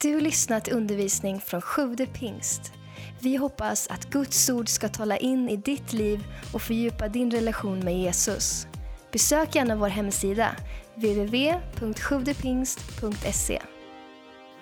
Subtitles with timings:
[0.00, 2.72] Du har lyssnat till undervisning från Sjude pingst.
[3.20, 7.78] Vi hoppas att Guds ord ska tala in i ditt liv och fördjupa din relation
[7.78, 8.66] med Jesus.
[9.12, 10.56] Besök gärna vår hemsida,
[10.94, 13.62] www.sjuvdepingst.se.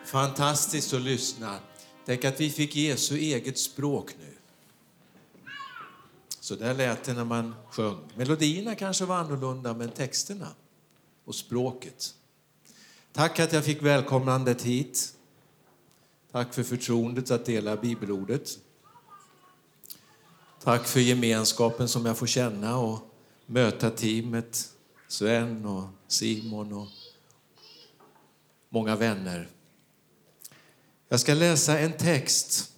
[0.05, 1.59] Fantastiskt att lyssna.
[2.07, 4.35] Tänk att vi fick Jesu eget språk nu.
[6.41, 7.99] Så där lät det när man sjöng.
[8.17, 10.49] Melodierna kanske var annorlunda, men texterna
[11.25, 12.15] och språket.
[13.13, 15.15] Tack att jag fick välkomnandet hit.
[16.35, 18.59] Tack för förtroendet att dela bibelordet.
[20.63, 22.99] Tack för gemenskapen som jag får känna och
[23.47, 24.73] möta teamet,
[25.09, 26.89] Sven och Simon och
[28.69, 29.49] många vänner.
[31.09, 32.73] Jag ska läsa en text.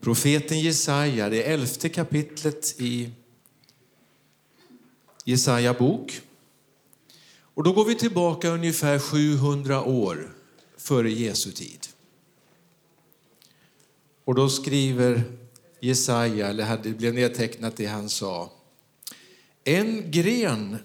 [0.00, 3.10] Profeten Jesaja, det elfte kapitlet i
[5.24, 6.20] Jesaja bok.
[7.40, 10.37] Och då går vi tillbaka ungefär 700 år
[10.88, 11.88] före Jesu tid.
[14.24, 15.22] Och då skriver
[15.80, 18.52] Jesaja, eller det blev nedtecknat det han sa.
[19.64, 20.78] En gren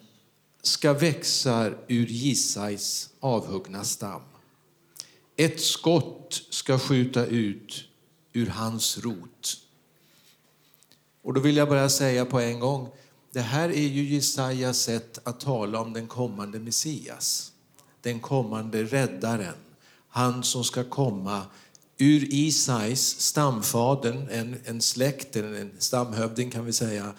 [0.62, 4.22] ska växa ur Jesajs avhuggna stam.
[5.36, 7.84] Ett skott ska skjuta ut
[8.34, 9.58] ur hans rot.
[11.22, 12.90] Och då vill jag bara säga på en gång,
[13.32, 17.52] det här är ju Jesajas sätt att tala om den kommande Messias.
[18.02, 19.63] Den kommande räddaren.
[20.16, 21.46] Han som ska komma
[21.98, 27.14] ur Isais, stamfadern, en, en släkt, en stamhövding kan vi säga,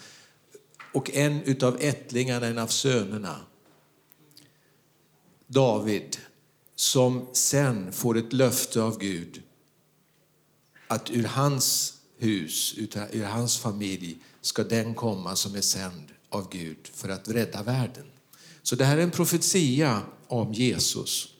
[0.93, 3.35] och en utav ättlingarna, en av sönerna,
[5.47, 6.17] David,
[6.75, 9.41] som sen får ett löfte av Gud
[10.87, 12.73] att ur hans hus,
[13.11, 18.05] ur hans familj, ska den komma som är sänd av Gud för att rädda världen.
[18.61, 21.34] Så det här är en profetia om Jesus.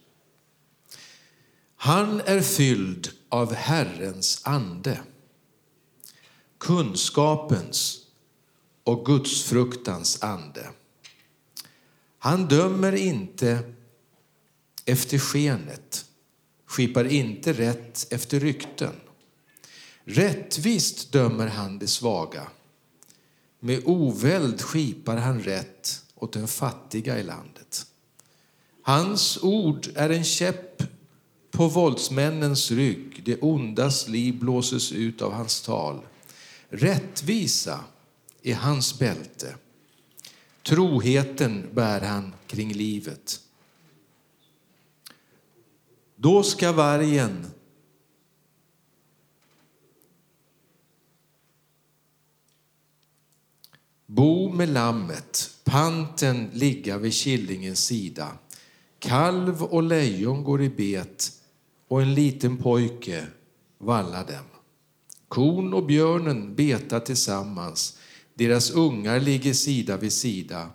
[1.75, 4.99] Han är fylld av Herrens ande,
[6.57, 7.99] kunskapens
[8.83, 10.69] och gudsfruktans ande.
[12.17, 13.73] Han dömer inte
[14.85, 16.05] efter skenet,
[16.65, 18.93] skipar inte rätt efter rykten.
[20.03, 22.47] Rättvist dömer han det svaga.
[23.59, 27.85] Med oväld skipar han rätt åt den fattiga i landet.
[28.81, 30.83] Hans ord är en käpp
[31.55, 33.21] på våldsmännens rygg.
[33.25, 36.01] Det ondas liv blåses ut av hans tal.
[36.69, 37.79] Rättvisa
[38.43, 39.55] är hans bälte.
[40.63, 43.39] Troheten bär han kring livet.
[46.15, 47.47] Då ska vargen
[54.05, 58.37] bo med lammet, panten ligga vid killingens sida.
[58.99, 61.31] Kalv och lejon går i bet
[61.87, 63.27] och en liten pojke
[63.77, 64.45] vallar dem.
[65.27, 67.97] Kon och björnen betar tillsammans,
[68.33, 70.69] deras ungar ligger sida vid sida.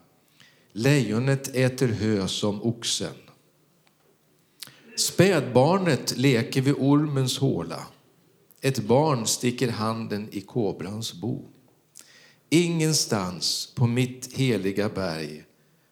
[0.72, 3.14] Lejonet äter hö som oxen.
[4.96, 7.86] Spädbarnet leker vid ormens håla.
[8.60, 11.44] Ett barn sticker handen i kobrans bo.
[12.50, 15.44] Ingenstans på mitt heliga berg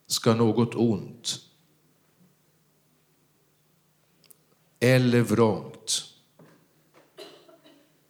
[0.06, 1.47] ska något ont
[4.80, 6.04] eller vrångt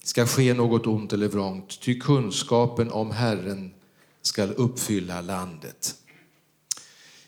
[0.02, 3.74] ska ske något ont eller vrångt, ty kunskapen om Herren
[4.22, 5.94] skall uppfylla landet.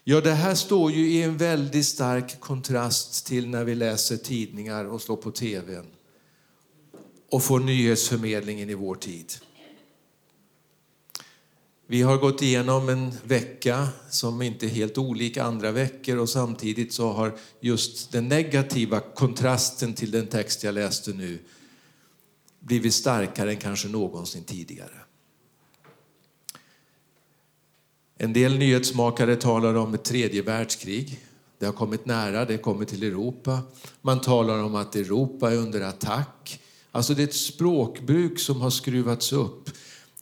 [0.05, 4.85] Ja, det här står ju i en väldigt stark kontrast till när vi läser tidningar
[4.85, 5.87] och slår på tvn
[7.31, 9.33] och får nyhetsförmedlingen i vår tid.
[11.91, 16.93] Vi har gått igenom en vecka som inte är helt olik andra veckor och samtidigt
[16.93, 21.39] så har just den negativa kontrasten till den text jag läste nu
[22.61, 25.01] blivit starkare än kanske någonsin tidigare.
[28.17, 31.21] En del nyhetsmakare talar om ett tredje världskrig.
[31.59, 33.61] Det har kommit nära, det kommer till Europa.
[34.03, 36.61] Man talar om att Europa är under attack.
[36.91, 39.71] Alltså det är ett språkbruk som har skruvats upp.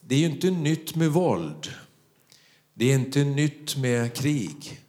[0.09, 1.73] Det är ju inte nytt med våld.
[2.75, 4.81] Det är inte nytt med krig.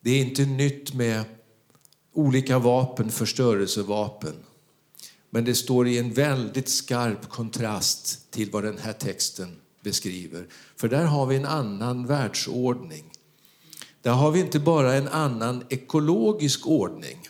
[0.00, 1.24] Det är inte nytt med
[2.12, 4.34] olika vapen, förstörelsevapen.
[5.30, 10.46] Men det står i en väldigt skarp kontrast till vad den här texten beskriver.
[10.76, 13.04] För där har vi en annan världsordning.
[14.02, 17.28] Där har vi inte bara en annan ekologisk ordning.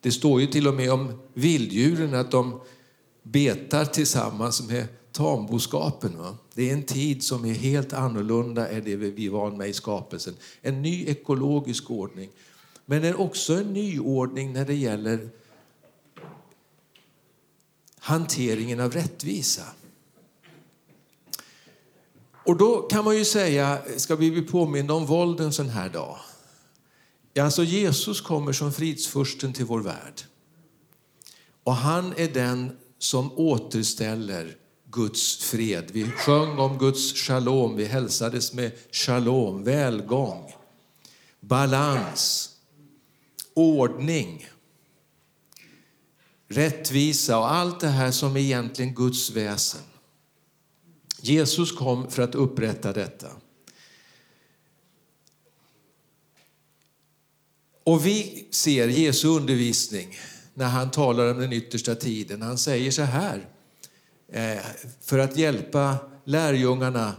[0.00, 2.60] Det står ju till och med om vilddjuren att de
[3.22, 4.86] betar tillsammans med
[5.16, 6.18] tamboskapen.
[6.18, 6.36] Va?
[6.54, 9.72] Det är en tid som är helt annorlunda än det vi är vana med i
[9.72, 10.34] skapelsen.
[10.60, 12.30] En ny ekologisk ordning.
[12.84, 15.28] Men det är också en nyordning när det gäller
[17.98, 19.62] hanteringen av rättvisa.
[22.46, 25.88] Och då kan man ju säga, ska vi bli påminna om våld en sån här
[25.88, 26.16] dag?
[27.38, 30.22] Alltså Jesus kommer som fridsfursten till vår värld.
[31.64, 34.56] Och han är den som återställer
[34.90, 35.90] Guds fred.
[35.92, 40.52] Vi sjöng om Guds shalom, vi hälsades med shalom, välgång,
[41.40, 42.50] balans,
[43.54, 44.48] ordning,
[46.48, 49.80] rättvisa och allt det här som är egentligen Guds väsen.
[51.20, 53.28] Jesus kom för att upprätta detta.
[57.84, 60.18] Och vi ser Jesu undervisning
[60.54, 62.42] när han talar om den yttersta tiden.
[62.42, 63.48] Han säger så här,
[64.32, 64.58] Eh,
[65.00, 67.14] för att hjälpa lärjungarna,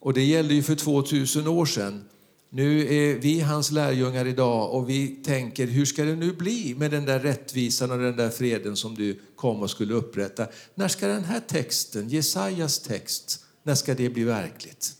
[0.00, 2.04] och det gällde ju för 2000 år sedan.
[2.50, 6.90] Nu är vi hans lärjungar idag och vi tänker, hur ska det nu bli med
[6.90, 10.46] den där rättvisan och den där freden som du kom och skulle upprätta?
[10.74, 14.92] När ska den här texten, Jesajas text, när ska det bli verkligt?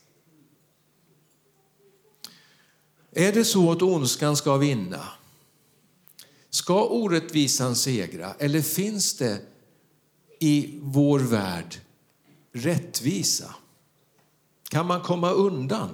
[3.12, 5.08] Är det så att ondskan ska vinna?
[6.50, 9.38] Ska orättvisan segra eller finns det
[10.44, 11.80] i vår värld
[12.52, 13.54] rättvisa?
[14.68, 15.90] Kan man komma undan?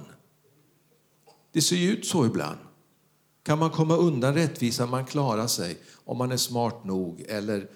[1.51, 2.59] Det ser ju ut så ibland.
[3.43, 7.69] Kan man komma undan rättvisa, man klarar sig om man är smart nog eller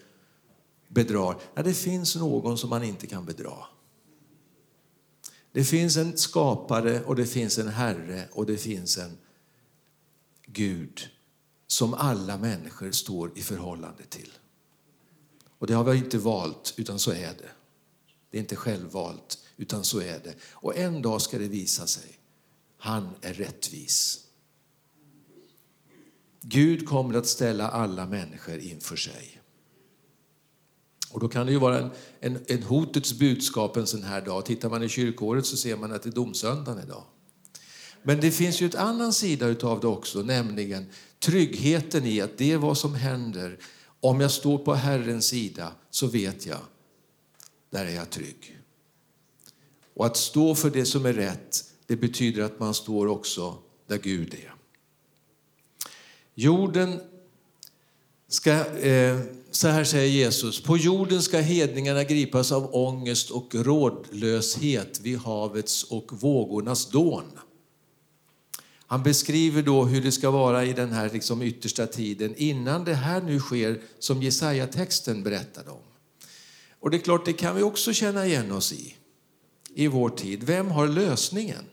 [0.87, 1.37] bedrar?
[1.53, 3.57] Ja, det finns någon som man inte kan bedra.
[5.51, 9.17] Det finns en skapare och det finns en herre och det finns en
[10.45, 11.09] Gud
[11.67, 14.31] som alla människor står i förhållande till.
[15.59, 17.49] Och det har vi inte valt, utan så är det.
[18.31, 20.33] Det är inte självvalt, utan så är det.
[20.51, 22.19] Och en dag ska det visa sig.
[22.77, 24.21] Han är rättvis.
[26.41, 29.41] Gud kommer att ställa alla människor inför sig.
[31.11, 34.45] Och då kan det ju vara en, en, en hotets budskap en sån här dag.
[34.45, 37.03] Tittar man i kyrkåret så ser man att det är domsöndagen idag.
[38.03, 40.85] Men det finns ju en annan sida av det också, nämligen
[41.19, 43.59] tryggheten i att det är vad som händer.
[44.05, 46.59] Om jag står på Herrens sida så vet jag,
[47.69, 48.59] där är jag trygg.
[49.93, 53.57] Och att stå för det som är rätt, det betyder att man står också
[53.87, 54.53] där Gud är.
[56.35, 56.99] Jorden
[58.27, 59.19] ska, eh,
[59.51, 65.83] så här säger Jesus, på jorden ska hedningarna gripas av ångest och rådlöshet vid havets
[65.83, 67.39] och vågornas dån.
[68.87, 72.93] Han beskriver då hur det ska vara i den här liksom yttersta tiden innan det
[72.93, 75.83] här nu sker som Jesaja-texten berättade om.
[76.79, 78.95] Och det är klart, det kan vi också känna igen oss i,
[79.73, 80.43] i vår tid.
[80.43, 81.65] Vem har lösningen?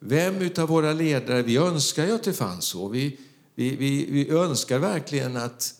[0.00, 2.88] Vem utav våra ledare, vi önskar ju att det fanns så.
[2.88, 3.18] Vi,
[3.54, 5.74] vi, vi, vi önskar verkligen att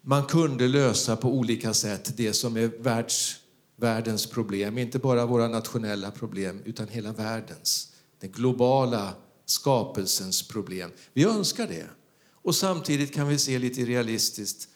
[0.00, 3.36] man kunde lösa på olika sätt det som är världs,
[3.76, 4.78] världens problem.
[4.78, 7.91] Inte bara våra nationella problem, utan hela världens
[8.22, 9.14] den globala
[9.44, 10.90] skapelsens problem.
[11.12, 11.86] Vi önskar det.
[12.30, 14.68] Och samtidigt kan vi se lite realistiskt,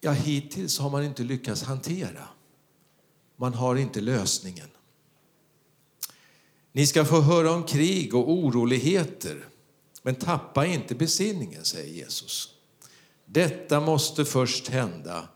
[0.00, 2.28] ja hittills har man inte lyckats hantera.
[3.36, 4.68] Man har inte lösningen.
[6.72, 9.48] Ni ska få höra om krig och oroligheter,
[10.02, 12.54] men tappa inte besinningen, säger Jesus.
[13.26, 15.28] Detta måste först hända,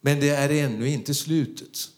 [0.00, 1.90] men det är ännu inte slutet.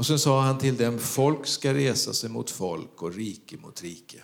[0.00, 3.82] Och sen sa han till dem, folk ska resa sig mot folk och rike mot
[3.82, 4.22] rike.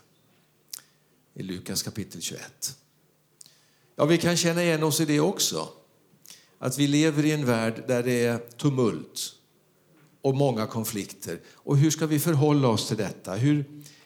[1.35, 2.77] I Lukas kapitel 21.
[3.97, 5.69] Ja, vi kan känna igen oss i det också.
[6.59, 9.35] Att vi lever i en värld där det är tumult
[10.21, 11.41] och många konflikter.
[11.53, 13.35] Och hur ska vi förhålla oss till detta?
[13.35, 13.65] Hur,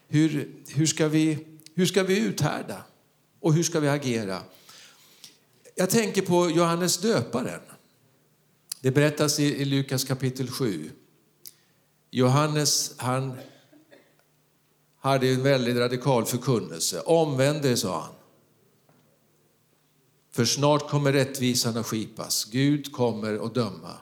[0.09, 2.85] hur, hur, ska, vi, hur ska vi uthärda?
[3.41, 4.43] Och hur ska vi agera?
[5.75, 7.61] Jag tänker på Johannes döparen.
[8.81, 10.91] Det berättas i, i Lukas kapitel 7
[12.11, 13.33] Johannes han
[15.01, 17.01] hade en väldigt radikal förkunnelse.
[17.01, 18.15] Omvänd dig, sa han.
[20.33, 22.45] För snart kommer rättvisan att skipas.
[22.45, 23.93] Gud kommer att döma.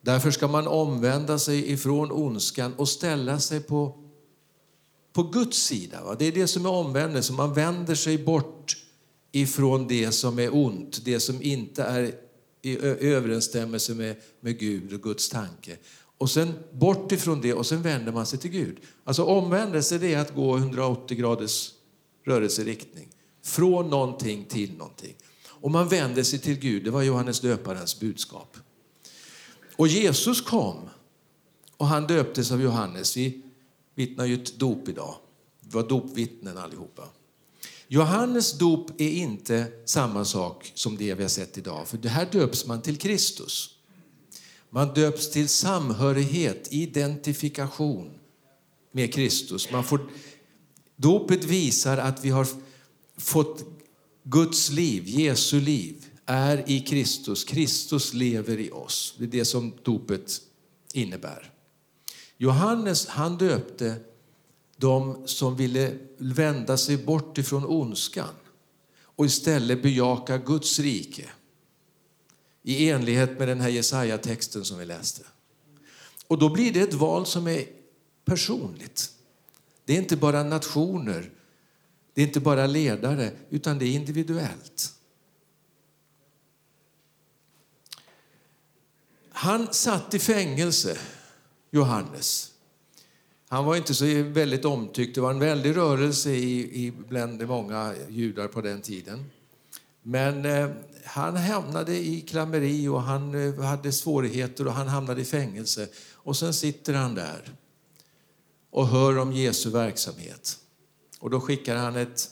[0.00, 3.98] Därför ska man omvända sig ifrån ondskan och ställa sig på,
[5.12, 6.04] på Guds sida.
[6.04, 6.16] Va?
[6.18, 7.32] Det är det som är omvändelse.
[7.32, 8.76] Man vänder sig bort
[9.32, 12.14] ifrån det som är ont, det som inte är
[12.62, 15.76] i överensstämmelse med, med Gud och Guds tanke
[16.20, 18.78] och sen bort ifrån det och sen vänder man sig till Gud.
[19.04, 21.72] Alltså omvändelse det är att gå 180 graders
[22.26, 23.08] rörelseriktning.
[23.42, 25.14] Från någonting till någonting.
[25.46, 28.56] Och man vänder sig till Gud, det var Johannes döparens budskap.
[29.76, 30.76] Och Jesus kom
[31.76, 33.16] och han döptes av Johannes.
[33.16, 33.42] Vi
[33.94, 35.14] vittnar ju ett dop idag.
[35.60, 37.08] var dopvittnen allihopa.
[37.88, 42.28] Johannes dop är inte samma sak som det vi har sett idag, för det här
[42.32, 43.79] döps man till Kristus.
[44.70, 48.10] Man döps till samhörighet, identifikation
[48.92, 49.72] med Kristus.
[49.72, 50.00] Man får,
[50.96, 52.46] dopet visar att vi har
[53.16, 53.64] fått
[54.22, 57.44] Guds liv, Jesu liv, är i Kristus.
[57.44, 59.14] Kristus lever i oss.
[59.18, 60.40] Det är det som dopet
[60.92, 61.52] innebär.
[62.36, 63.96] Johannes han döpte
[64.76, 68.34] de som ville vända sig bort ifrån ondskan
[69.02, 71.30] och istället bejaka Guds rike
[72.62, 75.22] i enlighet med den här Jesaja-texten som vi läste.
[76.26, 77.64] Och då blir det ett val som är
[78.24, 79.10] personligt.
[79.84, 81.30] Det är inte bara nationer,
[82.14, 84.94] det är inte bara ledare, utan det är individuellt.
[89.32, 90.98] Han satt i fängelse,
[91.70, 92.50] Johannes.
[93.48, 95.14] Han var inte så väldigt omtyckt.
[95.14, 99.30] Det var en väldig rörelse i, i bland många judar på den tiden.
[100.10, 100.70] Men eh,
[101.04, 105.88] han hamnade i klammeri och han eh, hade svårigheter och han hamnade i fängelse.
[106.14, 107.54] Och sen sitter han där
[108.70, 110.58] och hör om Jesu verksamhet.
[111.18, 112.30] Och då skickar han ett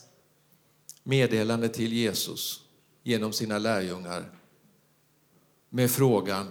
[1.03, 2.61] meddelande till Jesus
[3.03, 4.31] genom sina lärjungar
[5.69, 6.47] med frågan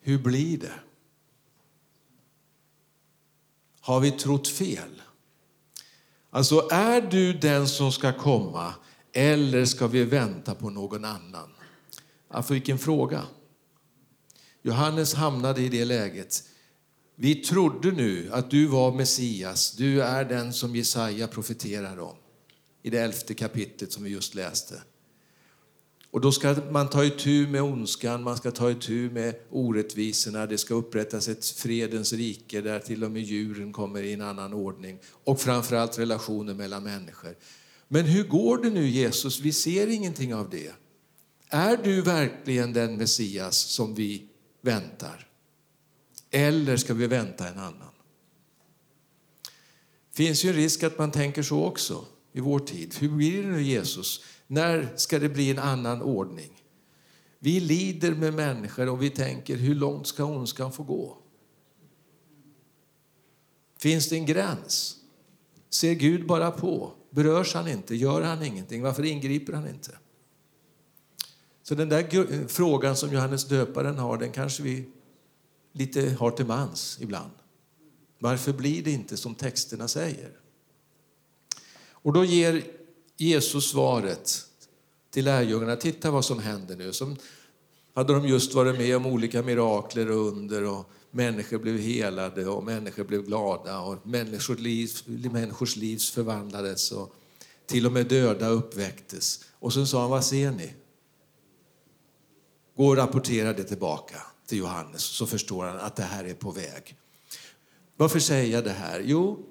[0.00, 0.80] Hur blir det?
[3.80, 5.02] Har vi trott fel?
[6.30, 8.74] Alltså, är du den som ska komma
[9.12, 11.50] eller ska vi vänta på någon annan?
[12.28, 13.22] Alltså, vilken fråga.
[14.62, 16.42] Johannes hamnade i det läget.
[17.16, 22.16] Vi trodde nu att du var Messias, du är den som Jesaja profeterar om
[22.82, 24.82] i det elfte kapitlet som vi just läste.
[26.10, 30.58] Och då ska man ta itu med ondskan, man ska ta itu med orättvisorna, det
[30.58, 34.98] ska upprättas ett fredens rike där till och med djuren kommer i en annan ordning
[35.24, 37.34] och framförallt relationer mellan människor.
[37.88, 39.40] Men hur går det nu Jesus?
[39.40, 40.72] Vi ser ingenting av det.
[41.48, 44.28] Är du verkligen den Messias som vi
[44.62, 45.28] väntar?
[46.30, 47.90] Eller ska vi vänta en annan?
[50.10, 52.94] Det finns ju en risk att man tänker så också i vår tid.
[52.98, 54.24] Hur blir det nu Jesus?
[54.52, 56.62] När ska det bli en annan ordning?
[57.38, 61.18] Vi lider med människor och vi tänker, hur långt ska ondskan få gå?
[63.78, 64.96] Finns det en gräns?
[65.68, 66.92] Ser Gud bara på?
[67.10, 67.94] Berörs han inte?
[67.94, 68.82] Gör han ingenting?
[68.82, 69.98] Varför ingriper han inte?
[71.62, 74.88] Så den där frågan som Johannes döparen har, den kanske vi
[75.72, 77.32] lite har till mans ibland.
[78.18, 80.30] Varför blir det inte som texterna säger?
[81.90, 82.79] Och då ger
[83.20, 84.46] Jesus svaret
[85.10, 85.76] till lärjungarna.
[85.76, 86.92] Titta vad som händer nu.
[86.92, 87.16] Som
[87.94, 92.64] hade de just varit med om olika mirakler och under och människor blev helade och
[92.64, 94.90] människor blev glada och människors liv,
[95.32, 97.14] människors liv förvandlades och
[97.66, 99.44] till och med döda uppväcktes.
[99.52, 100.74] Och sen sa han, vad ser ni?
[102.76, 106.50] Gå och rapportera det tillbaka till Johannes så förstår han att det här är på
[106.50, 106.96] väg.
[107.96, 109.02] Varför säger jag det här?
[109.04, 109.46] Jo,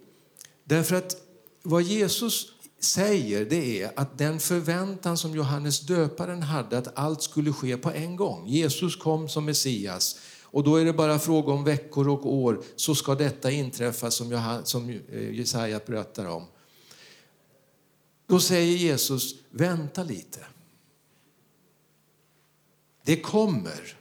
[0.64, 1.16] därför att
[1.64, 7.54] vad Jesus säger det är att den förväntan som Johannes döparen hade att allt skulle
[7.54, 8.48] ske på en gång.
[8.48, 10.20] Jesus kom som Messias
[10.52, 14.62] och då är det bara fråga om veckor och år så ska detta inträffa som,
[14.64, 16.46] som eh, Jesaja berättar om.
[18.28, 20.46] Då säger Jesus, vänta lite.
[23.06, 23.98] Det kommer.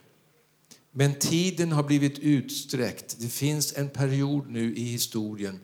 [0.91, 3.15] Men tiden har blivit utsträckt.
[3.19, 5.59] Det finns en period nu i historien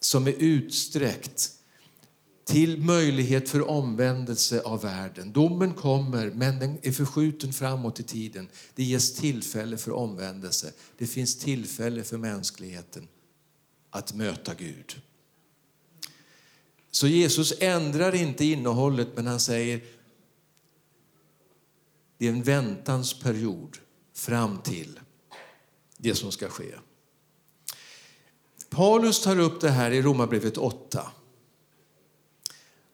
[0.00, 1.55] som är utsträckt
[2.46, 5.32] till möjlighet för omvändelse av världen.
[5.32, 8.48] Domen kommer, men den är förskjuten framåt i tiden.
[8.74, 10.72] Det ges tillfälle för omvändelse.
[10.98, 13.08] Det finns tillfälle för mänskligheten
[13.90, 15.00] att möta Gud.
[16.90, 19.80] Så Jesus ändrar inte innehållet, men han säger
[22.18, 23.78] det är en väntans period
[24.14, 25.00] fram till
[25.96, 26.74] det som ska ske.
[28.68, 31.10] Paulus tar upp det här i Romarbrevet 8.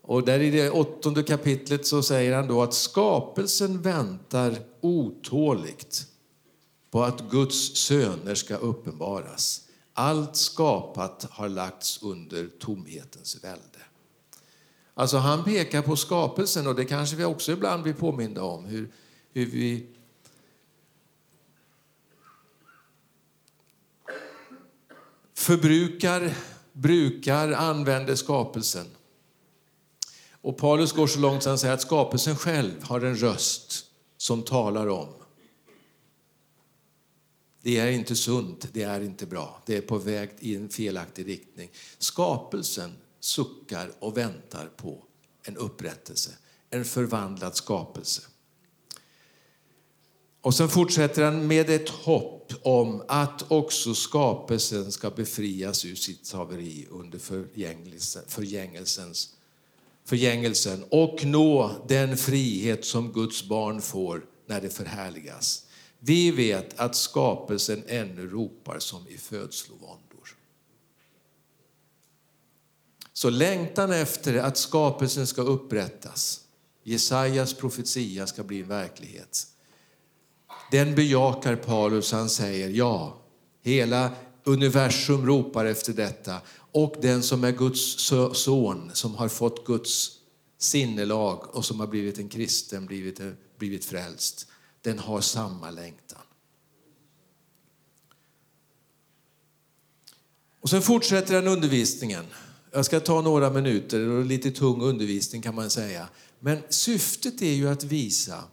[0.02, 6.06] Och där i det åttonde kapitlet så säger han då att skapelsen väntar otåligt
[6.90, 9.68] på att Guds söner ska uppenbaras.
[9.94, 13.78] Allt skapat har lagts under tomhetens välde.
[14.94, 18.64] Alltså han pekar på skapelsen och det kanske vi också ibland blir påminda om.
[18.64, 18.92] Hur,
[19.32, 19.87] hur vi
[25.35, 26.35] förbrukar,
[26.73, 28.87] brukar, använder skapelsen.
[30.42, 33.84] Och Paulus går så långt att han säger att skapelsen själv har en röst
[34.16, 35.08] som talar om
[37.62, 39.62] Det är inte sunt, det är inte bra.
[39.66, 41.70] Det är på väg i en felaktig riktning.
[41.99, 45.04] Skapelsen suckar och väntar på
[45.42, 46.30] en upprättelse,
[46.70, 48.22] en förvandlad skapelse.
[50.40, 56.32] Och sen fortsätter han med ett hopp om att också skapelsen ska befrias ur sitt
[56.32, 57.18] haveri under
[58.28, 59.34] förgängelsens,
[60.04, 65.66] förgängelsen och nå den frihet som Guds barn får när det förhärligas.
[65.99, 70.37] Vi vet att skapelsen ännu ropar som i födslovåndor.
[73.12, 76.40] Så längtan efter att skapelsen ska upprättas,
[76.82, 79.47] Jesajas profetia ska bli en verklighet.
[80.71, 83.23] Den bejakar Paulus, han säger ja,
[83.62, 84.11] hela
[84.44, 86.40] universum ropar efter detta.
[86.72, 90.11] Och den som är Guds son, som har fått Guds
[90.58, 93.20] sinnelag och som har blivit en kristen, blivit,
[93.58, 94.46] blivit frälst,
[94.82, 96.22] den har samma längtan.
[100.61, 102.25] Och sen fortsätter han undervisningen.
[102.72, 106.08] Jag ska ta några minuter, och lite tung undervisning kan man säga.
[106.40, 108.44] Men syftet är ju att visa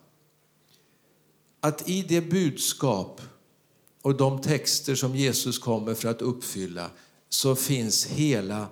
[1.59, 3.21] att i det budskap
[4.01, 6.91] och de texter som Jesus kommer för att uppfylla
[7.29, 8.67] så finns hela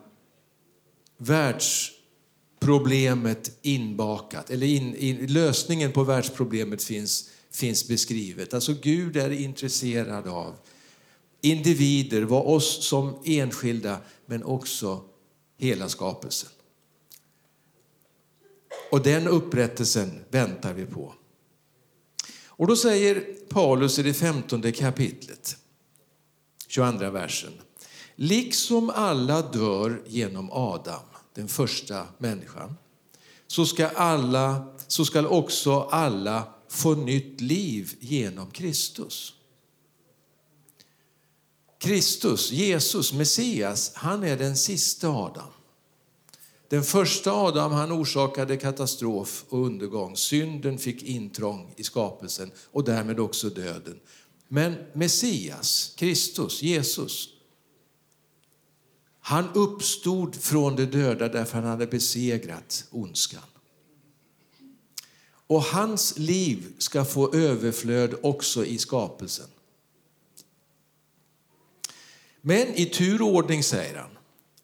[1.17, 4.49] världsproblemet inbakat.
[4.49, 8.53] Eller in, in, lösningen på världsproblemet finns finns beskrivet.
[8.53, 10.55] Alltså Gud är intresserad av
[11.41, 15.01] individer, var oss som enskilda, men också
[15.57, 16.49] hela skapelsen.
[18.91, 21.13] Och den upprättelsen väntar vi på.
[22.57, 25.57] Och då säger Paulus i det femtonde kapitlet,
[26.67, 27.53] 22 versen.
[28.15, 32.77] Liksom alla dör genom Adam, den första människan,
[33.47, 39.33] så ska, alla, så ska också alla få nytt liv genom Kristus.
[41.79, 45.49] Kristus, Jesus, Messias, han är den sista Adam.
[46.69, 50.17] Den första Adam han orsakade katastrof och undergång.
[50.17, 53.99] Synden fick intrång i skapelsen och därmed också döden.
[54.47, 57.29] Men Messias, Kristus, Jesus,
[59.19, 63.43] han uppstod från de döda därför han hade besegrat ondskan.
[65.47, 69.47] Och hans liv ska få överflöd också i skapelsen.
[72.41, 74.09] Men i tur och ordning säger han.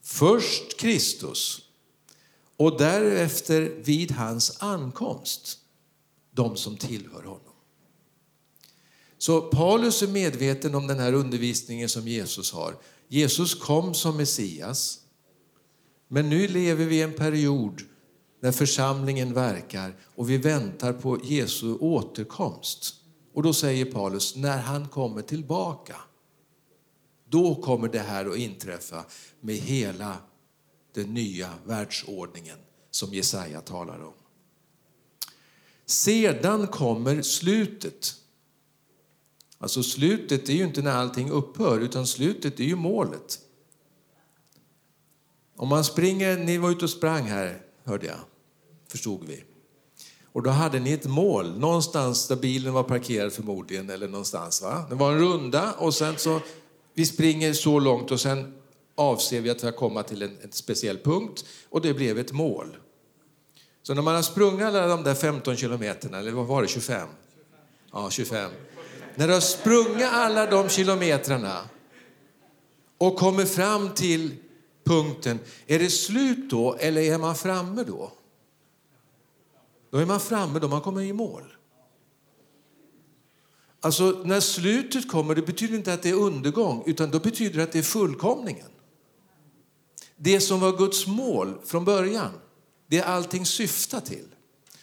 [0.01, 1.62] Först Kristus
[2.57, 5.57] och därefter vid hans ankomst
[6.31, 7.39] de som tillhör honom.
[9.17, 12.75] Så Paulus är medveten om den här undervisningen som Jesus har.
[13.07, 14.99] Jesus kom som Messias.
[16.07, 17.81] Men nu lever vi i en period
[18.41, 22.95] när församlingen verkar och vi väntar på Jesu återkomst.
[23.33, 25.95] Och då säger Paulus, när han kommer tillbaka,
[27.29, 29.05] då kommer det här att inträffa
[29.41, 30.17] med hela
[30.93, 32.57] den nya världsordningen
[32.91, 34.13] som Jesaja talar om.
[35.85, 38.15] Sedan kommer slutet.
[39.57, 43.39] Alltså slutet är ju inte när allting upphör, utan slutet är ju målet.
[45.55, 48.19] Om man springer, ni var ute och sprang här, hörde jag
[48.93, 49.43] förstod vi.
[50.25, 54.61] Och då hade ni ett mål, någonstans där bilen var parkerad förmodligen, eller någonstans.
[54.61, 54.85] Va?
[54.89, 56.41] Det var en runda och sen så,
[56.93, 58.53] vi springer så långt och sen
[58.95, 62.77] avser vi att komma till en, en speciell punkt och det blev ett mål.
[63.83, 67.07] Så när man har sprungit alla de där 15 kilometerna, eller vad var det, 25?
[67.91, 68.51] Ja, 25.
[69.15, 71.69] När du har sprungit alla de kilometrarna
[72.97, 74.35] och kommer fram till
[74.83, 78.11] punkten, är det slut då eller är man framme då?
[79.91, 81.55] Då är man framme, då man kommer i mål.
[83.81, 87.63] Alltså när slutet kommer, det betyder inte att det är undergång, utan då betyder det
[87.63, 88.67] att det är fullkomningen.
[90.23, 92.31] Det som var Guds mål från början,
[92.87, 94.27] det allting syftar till.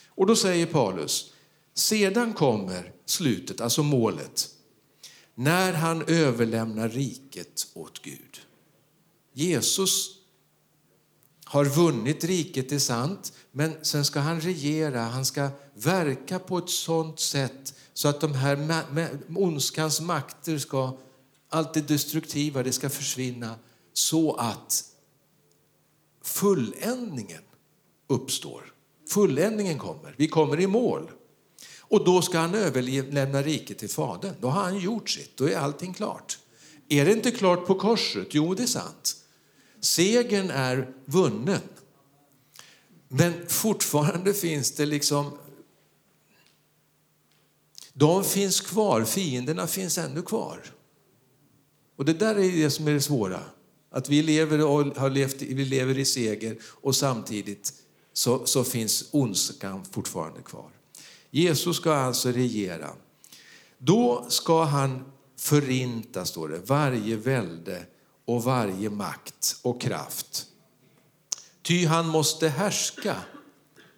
[0.07, 1.33] Och då säger Paulus,
[1.73, 4.49] sedan kommer slutet, alltså målet,
[5.35, 8.39] när han överlämnar riket åt Gud.
[9.33, 10.09] Jesus
[11.45, 16.57] har vunnit riket, det är sant, men sen ska han regera, han ska verka på
[16.57, 18.87] ett sådant sätt så att de här
[19.35, 20.97] ondskans makter ska,
[21.49, 23.55] allt det destruktiva, det ska försvinna
[23.93, 24.90] så att
[26.23, 27.41] fulländningen
[28.07, 28.73] uppstår.
[29.09, 31.11] Fulländningen kommer, vi kommer i mål.
[31.79, 34.35] Och då ska han överlämna riket till Fadern.
[34.41, 36.39] Då har han gjort sitt, då är allting klart.
[36.89, 38.27] Är det inte klart på korset?
[38.31, 39.15] Jo, det är sant.
[39.79, 41.61] Segern är vunnen.
[43.07, 45.37] Men fortfarande finns det liksom...
[47.93, 50.63] De finns kvar, fienderna finns ännu kvar.
[51.95, 53.39] Och det där är det som är det svåra.
[53.91, 57.73] Att vi lever, och har levt, vi lever i seger och samtidigt
[58.13, 60.69] så, så finns ondskan fortfarande kvar.
[61.31, 62.89] Jesus ska alltså regera.
[63.77, 67.85] Då ska han förinta, står det, varje välde
[68.25, 70.45] och varje makt och kraft.
[71.61, 73.15] Ty han måste härska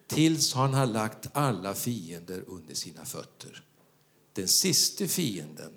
[0.08, 3.64] tills han har lagt alla fiender under sina fötter.
[4.34, 5.72] Den sista fienden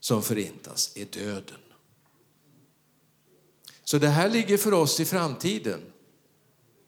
[0.00, 1.58] som förintas är döden.
[3.88, 5.80] Så det här ligger för oss i framtiden.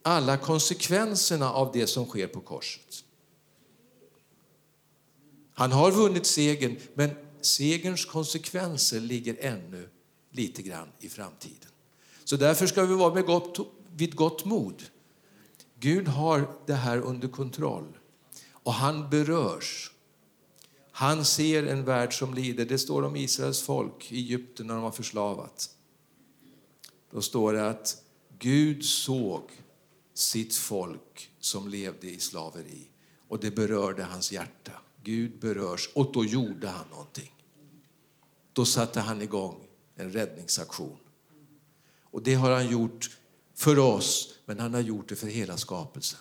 [0.02, 3.04] Alla konsekvenserna av det som sker på korset.
[5.54, 9.88] Han har vunnit segern, men segerns konsekvenser ligger ännu
[10.30, 11.70] lite grann i framtiden.
[12.24, 13.58] Så därför ska vi vara med gott,
[13.96, 14.82] vid gott mod.
[15.80, 17.98] Gud har det här under kontroll
[18.52, 19.90] och han berörs.
[20.92, 22.64] Han ser en värld som lider.
[22.64, 25.70] Det står om Israels folk i Egypten när de var förslavat.
[27.10, 28.02] Då står det att
[28.38, 29.50] Gud såg
[30.14, 32.88] sitt folk som levde i slaveri
[33.28, 34.72] och det berörde hans hjärta.
[35.02, 37.34] Gud berörs och då gjorde han någonting.
[38.52, 40.96] Då satte han igång en räddningsaktion.
[42.02, 43.10] Och det har han gjort
[43.54, 46.20] för oss, men han har gjort det för hela skapelsen.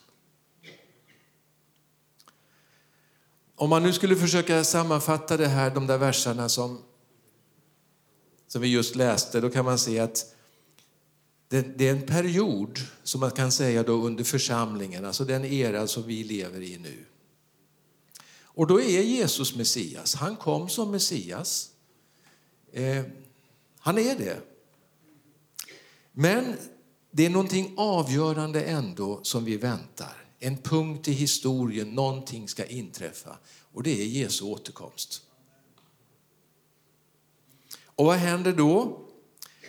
[3.56, 6.82] Om man nu skulle försöka sammanfatta det här, de där verserna som,
[8.48, 10.36] som vi just läste, då kan man se att
[11.48, 15.88] det, det, är en period som man kan säga då under församlingen, alltså den era
[15.88, 17.06] som vi lever i nu.
[18.58, 20.16] Och då är Jesus Messias.
[20.16, 21.70] Han kom som Messias.
[22.72, 23.04] Eh,
[23.80, 24.42] han är det.
[26.12, 26.58] Men
[27.12, 30.26] det är någonting avgörande ändå som vi väntar.
[30.40, 33.38] En punkt i historien, någonting ska inträffa.
[33.74, 35.22] Och det är Jesu återkomst.
[37.86, 39.07] Och vad händer då?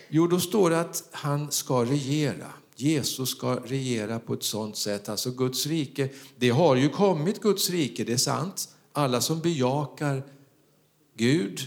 [0.09, 2.53] Jo, då står det att han ska regera.
[2.75, 5.09] Jesus ska regera på ett sånt sätt.
[5.09, 8.69] Alltså Guds rike, det har ju kommit Guds rike, det är sant.
[8.93, 10.23] Alla som bejakar
[11.17, 11.59] Gud,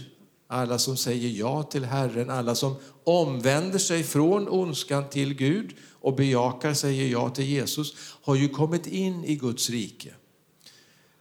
[0.47, 6.15] alla som säger ja till Herren, alla som omvänder sig från ondskan till Gud och
[6.15, 10.13] bejakar, säger ja till Jesus, har ju kommit in i Guds rike.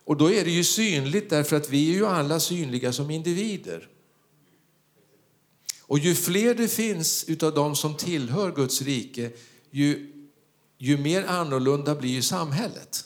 [0.05, 3.89] Och då är det ju synligt därför att vi är ju alla synliga som individer.
[5.93, 9.31] Och ju fler det finns utav de som tillhör Guds rike,
[9.71, 10.13] ju,
[10.79, 13.05] ju mer annorlunda blir ju samhället.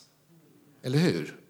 [0.83, 1.40] Eller hur?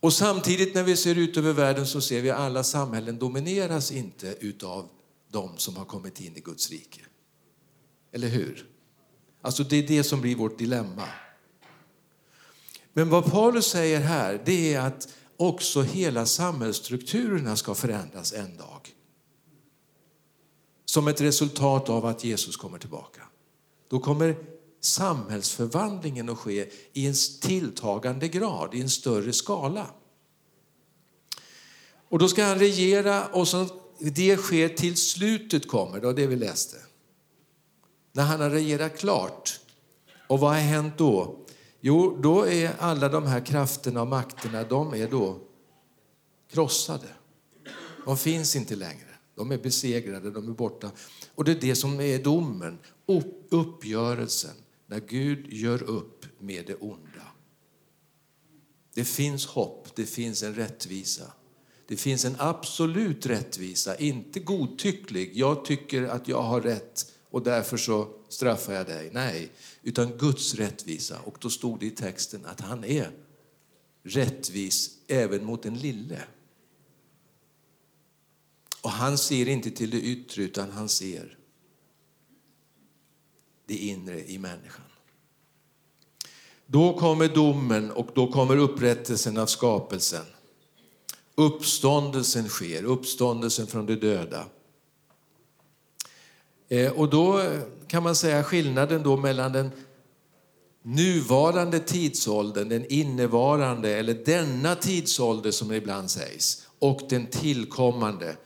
[0.00, 3.92] Och samtidigt när vi ser ut över världen så ser vi att alla samhällen domineras
[3.92, 4.88] inte utav
[5.28, 7.00] de som har kommit in i Guds rike.
[8.12, 8.66] Eller hur?
[9.42, 11.08] Alltså det är det som blir vårt dilemma.
[12.92, 15.08] Men vad Paulus säger här, det är att
[15.38, 18.94] också hela samhällsstrukturerna ska förändras en dag.
[20.84, 23.22] Som ett resultat av att Jesus kommer tillbaka.
[23.88, 24.36] Då kommer
[24.80, 29.86] samhällsförvandlingen att ske i en tilltagande grad, i en större skala.
[32.08, 33.66] Och då ska han regera och så
[33.98, 36.76] det sker till slutet kommer, det var det vi läste.
[38.12, 39.60] När han har regerat klart.
[40.26, 41.36] Och vad har hänt då?
[41.80, 45.40] Jo, då är alla de här krafterna och makterna, de är då
[46.50, 47.08] krossade.
[48.04, 49.08] De finns inte längre.
[49.34, 50.90] De är besegrade, de är borta.
[51.34, 52.78] Och det är det som är domen,
[53.50, 54.54] uppgörelsen
[54.86, 57.26] när Gud gör upp med det onda.
[58.94, 61.32] Det finns hopp, det finns en rättvisa.
[61.86, 65.30] Det finns en absolut rättvisa, inte godtycklig.
[65.34, 69.10] Jag tycker att jag har rätt och därför så straffar jag dig.
[69.12, 69.50] Nej,
[69.88, 71.20] utan Guds rättvisa.
[71.20, 73.10] Och då stod det i texten att han är
[74.02, 76.22] rättvis även mot den lille.
[78.82, 81.38] Och han ser inte till det yttre utan han ser
[83.66, 84.84] det inre i människan.
[86.66, 90.24] Då kommer domen och då kommer upprättelsen av skapelsen.
[91.34, 94.46] Uppståndelsen sker, uppståndelsen från de döda.
[96.68, 97.42] Eh, och då
[97.86, 99.70] kan man säga skillnaden då mellan den
[100.82, 108.36] nuvarande tidsåldern, den innevarande eller denna tidsålder som ibland sägs, och den tillkommande.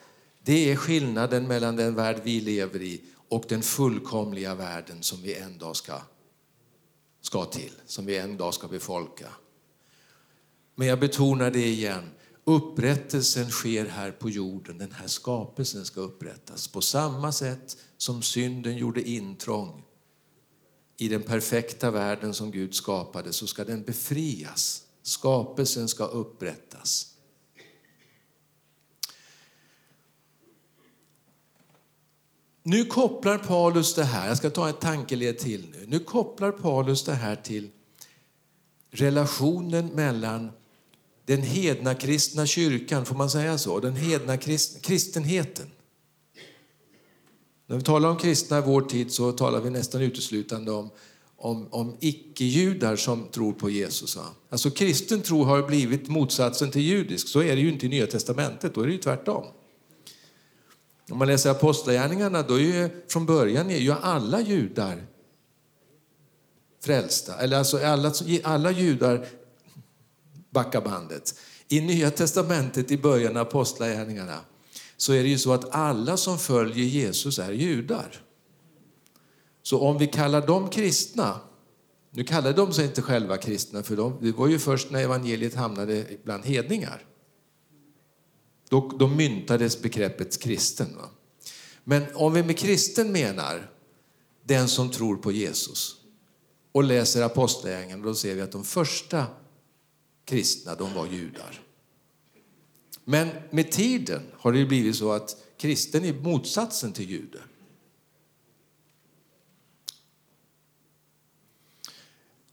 [0.45, 5.35] Det är skillnaden mellan den värld vi lever i och den fullkomliga världen som vi
[5.35, 5.99] en dag ska,
[7.21, 9.27] ska till, som vi en dag ska befolka.
[10.75, 12.11] Men jag betonar det igen.
[12.45, 18.77] Upprättelsen sker här på jorden, den här skapelsen ska upprättas på samma sätt som synden
[18.77, 19.85] gjorde intrång
[20.97, 24.83] i den perfekta världen som Gud skapade så ska den befrias.
[25.03, 27.09] Skapelsen ska upprättas.
[32.63, 35.87] Nu kopplar Paulus det här, jag ska ta ett tankeled till nu.
[35.87, 37.71] Nu kopplar Paulus det här till
[38.91, 40.51] relationen mellan
[41.25, 43.81] den hedna kristna kyrkan, får man säga så?
[43.81, 45.67] Den hedna krist, kristenheten.
[47.67, 50.91] När vi talar om kristna i vår tid så talar vi nästan uteslutande om,
[51.37, 54.19] om, om icke-judar som tror på Jesus.
[54.51, 57.29] Alltså kristen tro har blivit motsatsen till judisk.
[57.29, 59.45] Så är det ju inte i Nya Testamentet, då är det ju tvärtom.
[61.11, 65.07] Om man läser Apostlagärningarna, då är ju, från början är ju alla judar
[66.85, 67.39] frälsta.
[67.39, 68.13] Eller alltså alla,
[68.45, 69.27] alla judar
[70.53, 71.35] backa bandet.
[71.69, 74.41] I Nya Testamentet i början av Apostlagärningarna
[74.97, 78.21] så är det ju så att alla som följer Jesus är judar.
[79.63, 81.41] Så om vi kallar dem kristna,
[82.11, 85.55] nu kallar de sig inte själva kristna för de, det var ju först när evangeliet
[85.55, 87.05] hamnade bland hedningar.
[88.69, 90.97] Då, då myntades begreppet kristen.
[90.97, 91.09] Va?
[91.85, 93.71] Men om vi med kristen menar
[94.45, 95.97] den som tror på Jesus
[96.73, 99.27] och läser Apostlagärningarna, då ser vi att de första
[100.25, 101.61] kristna, de var judar.
[103.05, 107.39] Men med tiden har det blivit så att kristen är motsatsen till jude.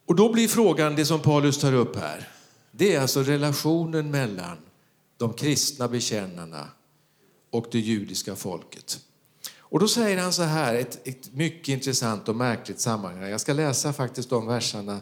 [0.06, 2.28] Och då blir frågan, det som Paulus tar upp här,
[2.72, 4.58] det är alltså relationen mellan
[5.18, 6.68] de kristna bekännarna
[7.50, 9.00] och det judiska folket.
[9.58, 13.30] Och då säger han så här, ett, ett mycket intressant och märkligt sammanhang.
[13.30, 15.00] Jag ska läsa faktiskt de verserna.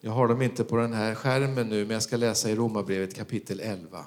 [0.00, 3.16] Jag har dem inte på den här skärmen nu, men jag ska läsa i Romarbrevet
[3.16, 4.06] kapitel 11.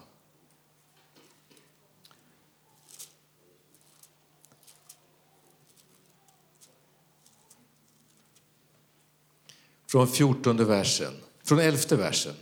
[9.88, 12.36] Från 14 versen, från 11 versen.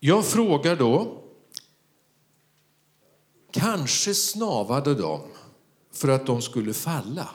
[0.00, 1.22] Jag frågar då,
[3.50, 5.20] kanske snavade de
[5.92, 7.28] för att de skulle falla.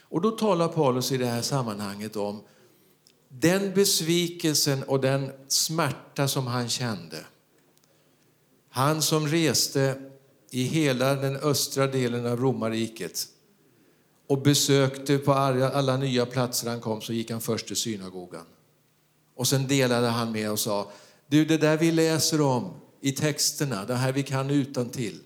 [0.00, 2.42] Och då talar Paulus i det här sammanhanget om
[3.28, 7.24] den besvikelsen och den smärta som han kände.
[8.70, 10.10] Han som reste
[10.50, 13.26] i hela den östra delen av romarriket
[14.26, 18.44] och besökte på alla nya platser han kom så gick han först till synagogan.
[19.34, 20.92] Och sen delade han med och sa,
[21.26, 25.20] du det där vi läser om i texterna, det här vi kan utan till.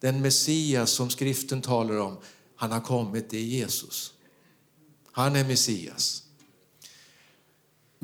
[0.00, 2.16] Den Messias som skriften talar om,
[2.56, 4.12] han har kommit, det är Jesus.
[5.12, 6.23] Han är Messias.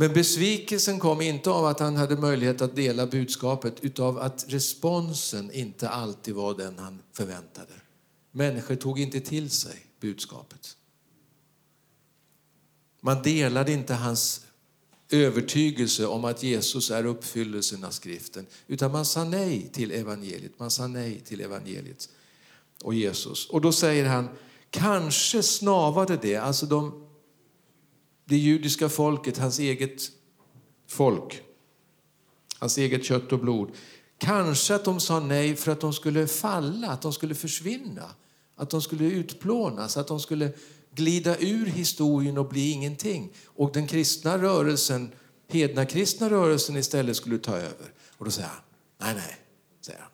[0.01, 5.51] Men besvikelsen kom inte av att han hade möjlighet att dela budskapet, utan att responsen
[5.53, 7.73] inte alltid var den han förväntade.
[8.31, 10.77] Människor tog inte till sig budskapet.
[13.01, 14.41] Man delade inte hans
[15.11, 18.47] övertygelse om att Jesus är uppfyllelsen av skriften.
[18.67, 20.59] Utan man sa nej till evangeliet.
[20.59, 22.09] Man sa nej till evangeliet
[22.83, 23.49] och Jesus.
[23.51, 24.29] Och då säger han,
[24.71, 27.10] kanske snavade det, alltså de,
[28.31, 30.03] det judiska folket, hans eget
[30.87, 31.43] folk,
[32.59, 33.71] hans eget kött och blod.
[34.19, 38.15] Kanske att de sa nej för att de skulle falla, att de skulle försvinna,
[38.57, 40.53] att de skulle utplånas, att de skulle
[40.95, 43.33] glida ur historien och bli ingenting.
[43.47, 45.13] Och den kristna rörelsen,
[45.49, 47.93] hedna kristna rörelsen istället skulle ta över.
[48.17, 48.63] Och då säger han,
[49.01, 49.37] nej, nej,
[49.81, 50.11] säger han.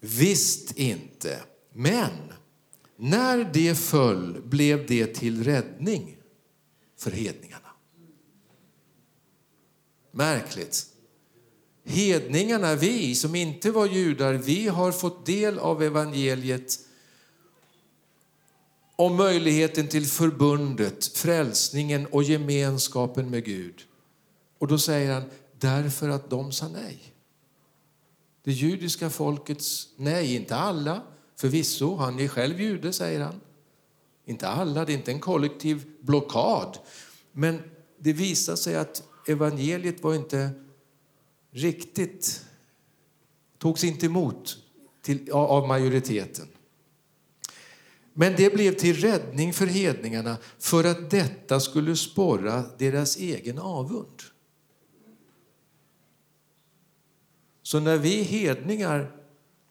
[0.00, 1.40] Visst inte,
[1.72, 2.32] men
[3.02, 6.16] när det föll blev det till räddning
[6.96, 7.68] för hedningarna.
[10.12, 10.86] Märkligt.
[11.84, 16.78] Hedningarna, vi som inte var judar, vi har fått del av evangeliet
[18.96, 23.82] om möjligheten till förbundet, frälsningen och gemenskapen med Gud.
[24.58, 25.24] Och då säger han,
[25.58, 27.14] därför att de sa nej.
[28.44, 31.02] Det judiska folkets nej, inte alla,
[31.42, 33.40] förvisso, han är själv jude, säger han.
[34.24, 36.78] Inte alla, det är inte en kollektiv blockad.
[37.32, 37.62] Men
[37.98, 40.50] det visar sig att evangeliet var inte
[41.50, 42.44] riktigt
[43.58, 44.56] togs inte emot
[45.02, 46.46] till, av majoriteten.
[48.14, 54.22] Men det blev till räddning för hedningarna för att detta skulle sporra deras egen avund.
[57.62, 59.16] Så när vi hedningar,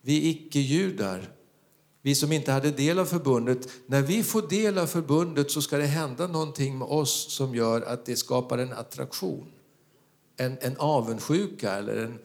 [0.02, 1.41] vi icke-judar,
[2.02, 5.78] vi som inte hade del av förbundet, när vi får del av förbundet så ska
[5.78, 9.52] det hända någonting med oss som gör att det skapar en attraktion
[10.42, 11.72] en, en avundsjuka.
[11.72, 12.20] Eller en,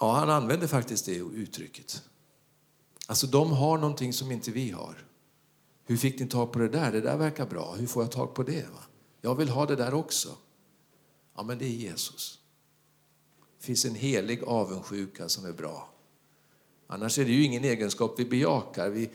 [0.00, 2.02] ja, han använder faktiskt det uttrycket.
[3.06, 5.06] Alltså de har någonting som inte vi har.
[5.84, 6.92] Hur fick ni tag på det där?
[6.92, 7.74] Det där verkar bra.
[7.74, 8.62] Hur får jag tag på det?
[8.62, 8.82] Va?
[9.20, 10.28] Jag vill ha det där också.
[11.36, 12.38] Ja, men det är Jesus.
[13.58, 15.88] Det finns en helig avundsjuka som är bra.
[16.92, 18.90] Annars är det ju ingen egenskap vi bejakar.
[18.90, 19.10] Vi,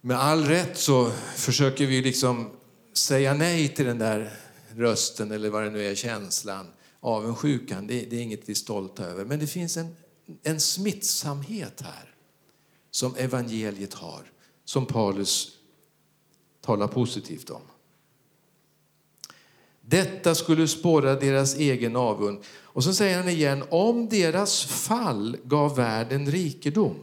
[0.00, 2.50] med all rätt så försöker vi liksom
[2.92, 4.32] säga nej till den där
[4.76, 6.66] rösten eller vad det nu är, känslan,
[7.00, 7.86] avundsjukan.
[7.86, 9.24] Det, det är inget vi är stolta över.
[9.24, 9.96] Men det finns en,
[10.42, 12.14] en smittsamhet här
[12.90, 14.32] som evangeliet har,
[14.64, 15.58] som Paulus
[16.60, 17.62] talar positivt om.
[19.90, 22.38] Detta skulle spåra deras egen avund.
[22.62, 26.96] Och så säger han igen, om deras fall gav världen rikedom,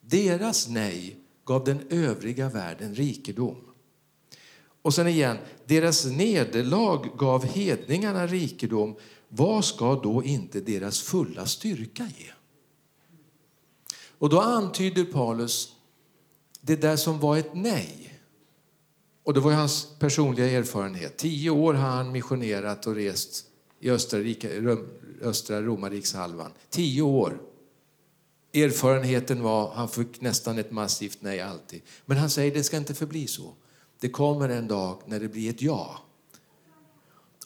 [0.00, 3.56] deras nej gav den övriga världen rikedom.
[4.82, 8.96] Och sen igen, deras nederlag gav hedningarna rikedom,
[9.28, 12.30] vad ska då inte deras fulla styrka ge?
[14.18, 15.72] Och då antyder Paulus
[16.60, 18.01] det där som var ett nej
[19.24, 21.16] och det var hans personliga erfarenhet.
[21.16, 23.46] Tio år har han missionerat och rest
[23.80, 24.18] i östra,
[25.22, 26.52] östra romarrikshalvan.
[26.70, 27.40] Tio år.
[28.54, 31.82] Erfarenheten var han fick nästan ett massivt nej alltid.
[32.04, 33.54] Men han säger det ska inte förbli så.
[34.00, 35.98] Det kommer en dag när det blir ett ja.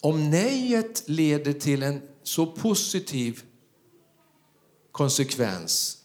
[0.01, 3.43] Om nejet leder till en så positiv
[4.93, 5.99] konsekvens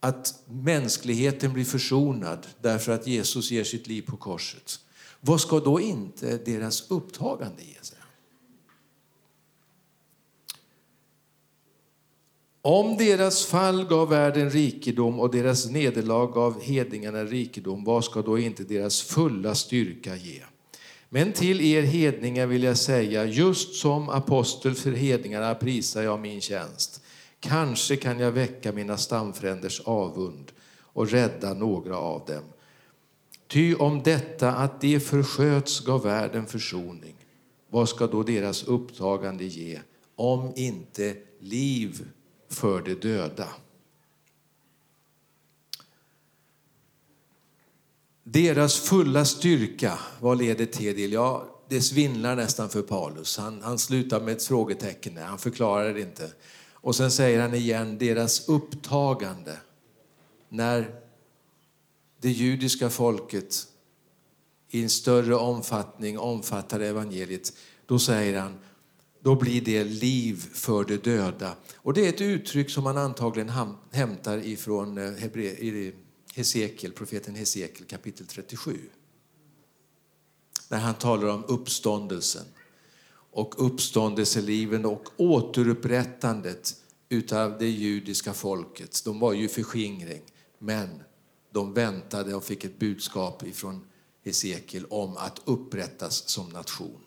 [0.00, 4.80] att mänskligheten blir försonad därför att Jesus ger sitt liv på korset.
[5.20, 7.98] Vad ska då inte deras upptagande ge sig?
[12.62, 18.38] Om deras fall gav världen rikedom och deras nederlag gav hedningarna rikedom, vad ska då
[18.38, 20.42] inte deras fulla styrka ge?
[21.08, 26.40] Men till er hedningar vill jag säga, just som apostel för hedningarna prisar jag min
[26.40, 27.02] tjänst.
[27.40, 32.44] Kanske kan jag väcka mina stamfränders avund och rädda några av dem.
[33.46, 37.14] Ty om detta att de försköts gav världen försoning,
[37.70, 39.80] vad ska då deras upptagande ge
[40.16, 42.08] om inte liv
[42.48, 43.48] för de döda?
[48.22, 51.12] Deras fulla styrka, vad leder till?
[51.12, 53.38] Ja, det svindlar nästan för Paulus.
[53.38, 56.32] Han, han slutar med ett frågetecken, han förklarar det inte.
[56.80, 59.56] Och sen säger han igen deras upptagande
[60.48, 61.00] när
[62.20, 63.66] det judiska folket
[64.68, 67.52] i en större omfattning omfattar evangeliet.
[67.86, 68.58] Då säger han
[69.22, 71.56] då blir det liv för de döda.
[71.74, 73.52] Och det är ett uttryck som man antagligen
[73.90, 75.92] hämtar ifrån eh, Hebre
[76.34, 78.78] Hesekiel, profeten Hesekiel kapitel 37.
[80.68, 82.44] När han talar om uppståndelsen
[83.32, 86.74] och uppståndelseliven och återupprättandet
[87.08, 89.02] utav det judiska folket.
[89.04, 90.22] De var ju förskingring,
[90.58, 91.02] men
[91.50, 93.84] de väntade och fick ett budskap ifrån
[94.24, 97.00] Hesekiel om att upprättas som nation.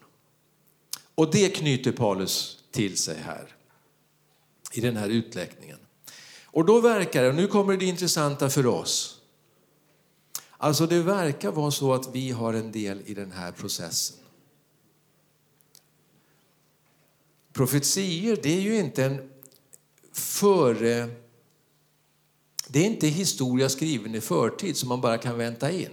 [1.16, 3.56] Och det knyter Paulus till sig här
[4.72, 5.78] i den här utläggningen.
[6.46, 9.20] Och då verkar det, nu kommer det intressanta för oss.
[10.58, 14.23] Alltså det verkar vara så att vi har en del i den här processen.
[17.54, 19.30] Profetier, det är ju inte en
[20.14, 21.10] före...
[22.68, 25.90] Det är inte historia skriven i förtid som man bara kan vänta in.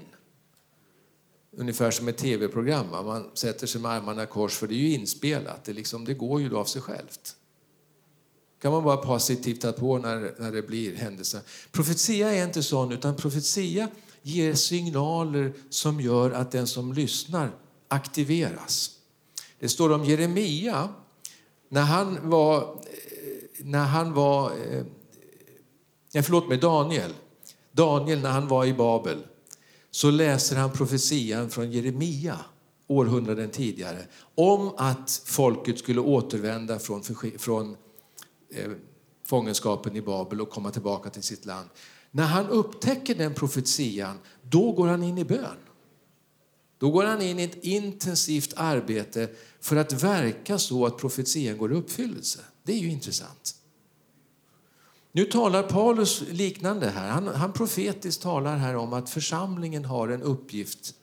[1.57, 2.91] Ungefär som ett tv-program.
[2.91, 5.65] Man sätter sig med armarna i kors för det är ju inspelat.
[5.65, 7.37] Det, liksom, det går ju då av sig självt.
[8.63, 11.41] kan man bara passivt ta på när, när det blir händelser.
[11.73, 13.89] Profetia är inte sån, utan profetia
[14.23, 17.51] ger signaler som gör att den som lyssnar
[17.89, 18.91] aktiveras.
[19.59, 20.89] Det står om Jeremia
[21.73, 22.77] när han var,
[23.59, 24.53] när han var
[26.13, 27.13] eh, förlåt mig, Daniel.
[27.73, 29.19] Daniel när han var i Babel
[29.91, 32.39] så läser han profetian från Jeremia
[32.87, 37.03] århundraden tidigare om att folket skulle återvända från,
[37.39, 37.77] från
[38.55, 38.71] eh,
[39.27, 41.69] fångenskapen i Babel och komma tillbaka till sitt land.
[42.11, 45.57] När han upptäcker den profetian, då går han in i bön.
[46.81, 49.29] Då går han in i ett intensivt arbete
[49.61, 52.41] för att verka så att profetian går i uppfyllelse.
[52.63, 53.55] Det är ju intressant.
[55.13, 57.09] Nu talar Paulus liknande här.
[57.09, 60.95] Han, han profetiskt talar här om att församlingen har en uppgift.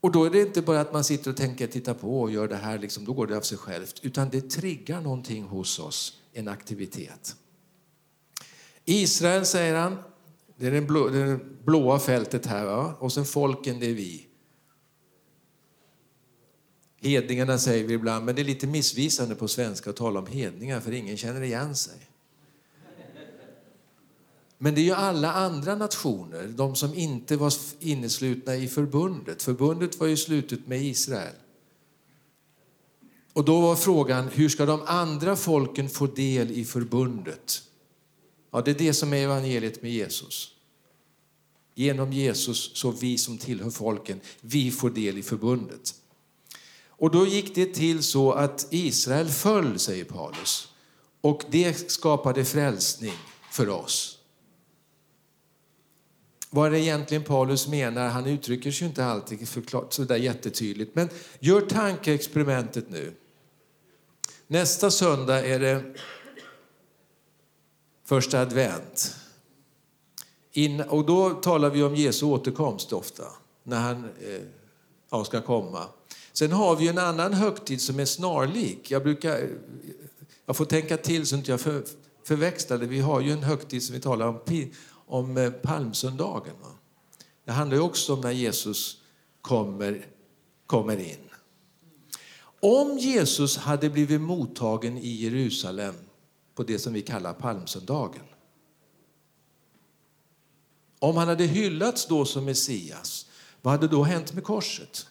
[0.00, 2.48] Och då är det inte bara att man sitter och tänker, titta på och gör
[2.48, 4.00] det här, liksom, då går det av sig självt.
[4.02, 7.36] Utan det triggar någonting hos oss, en aktivitet.
[8.84, 9.98] Israel, säger han,
[10.62, 12.64] det är det blå, det blåa fältet här.
[12.64, 12.94] Va?
[12.98, 14.26] Och sen folken, det är vi.
[17.00, 20.80] Hedningarna säger vi ibland, men det är lite missvisande på svenska att tala om hedningar
[20.80, 21.94] för ingen känner igen sig.
[24.58, 29.42] Men det är ju alla andra nationer, de som inte var inneslutna i förbundet.
[29.42, 31.34] Förbundet var ju slutet med Israel.
[33.32, 37.62] Och då var frågan, hur ska de andra folken få del i förbundet?
[38.52, 40.48] Ja, det är det som är evangeliet med Jesus.
[41.74, 45.94] Genom Jesus, så vi som tillhör folken, vi får del i förbundet.
[46.86, 50.68] Och då gick det till så att Israel föll, säger Paulus.
[51.20, 53.14] Och det skapade frälsning
[53.50, 54.18] för oss.
[56.50, 58.08] Vad är det egentligen Paulus menar?
[58.08, 59.48] Han uttrycker sig inte alltid
[59.90, 60.94] så där jättetydligt.
[60.94, 61.08] Men
[61.40, 63.14] gör tankeexperimentet nu.
[64.46, 65.94] Nästa söndag är det
[68.04, 69.16] första advent.
[70.52, 73.24] In, och då talar vi om Jesu återkomst ofta,
[73.62, 74.04] när han
[75.10, 75.84] eh, ska komma.
[76.32, 78.90] Sen har vi en annan högtid som är snarlik.
[78.90, 79.48] Jag, brukar, eh,
[80.46, 81.84] jag får tänka till så att jag för,
[82.24, 82.86] förväxlar det.
[82.86, 84.40] Vi har ju en högtid som vi talar om,
[85.06, 86.54] om eh, palmsöndagen.
[86.62, 86.68] Va?
[87.44, 88.96] Det handlar ju också om när Jesus
[89.40, 90.06] kommer,
[90.66, 91.16] kommer in.
[92.60, 95.94] Om Jesus hade blivit mottagen i Jerusalem
[96.62, 98.22] på det som vi kallar palmsöndagen.
[100.98, 103.26] Om han hade hyllats då som Messias,
[103.62, 105.06] vad hade då hänt med korset?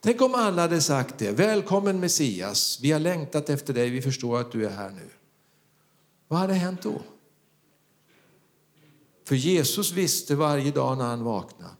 [0.00, 1.32] Tänk om alla hade sagt det.
[1.32, 5.10] Välkommen Messias, vi har längtat efter dig, vi förstår att du är här nu.
[6.28, 7.02] Vad hade hänt då?
[9.24, 11.74] För Jesus visste varje dag när han vaknade,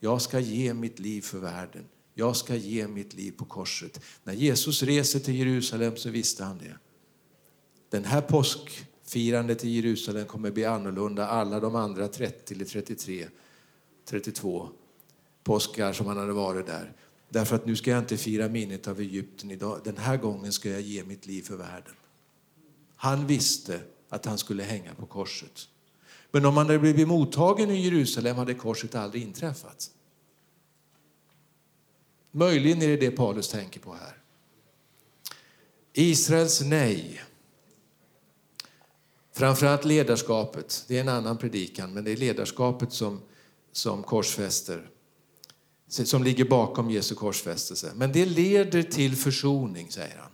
[0.00, 1.84] jag ska ge mitt liv för världen.
[2.18, 4.00] Jag ska ge mitt liv på korset.
[4.24, 6.76] När Jesus reser till Jerusalem så visste han det.
[7.90, 13.28] Den här påskfirandet i Jerusalem kommer bli annorlunda alla de andra 30 eller 33,
[14.04, 14.68] 32
[15.44, 16.92] påskar som han hade varit där.
[17.28, 19.80] Därför att nu ska jag inte fira minnet av Egypten idag.
[19.84, 21.94] Den här gången ska jag ge mitt liv för världen.
[22.96, 25.68] Han visste att han skulle hänga på korset.
[26.30, 29.90] Men om han hade blivit mottagen i Jerusalem hade korset aldrig inträffat.
[32.30, 34.16] Möjligen är det det Paulus tänker på här.
[35.92, 37.22] Israels nej.
[39.32, 40.84] Framförallt ledarskapet.
[40.88, 43.20] Det är en annan predikan, men det är ledarskapet som,
[43.72, 44.90] som korsfäster.
[45.88, 47.92] Som ligger bakom Jesu korsfästelse.
[47.94, 50.30] Men det leder till försoning, säger han.